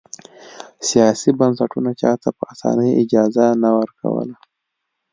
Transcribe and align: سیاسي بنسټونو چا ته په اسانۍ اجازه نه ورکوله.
سیاسي 0.89 1.29
بنسټونو 1.39 1.91
چا 2.01 2.11
ته 2.21 2.29
په 2.37 2.43
اسانۍ 2.53 2.91
اجازه 3.01 3.45
نه 3.61 3.69
ورکوله. 3.79 4.35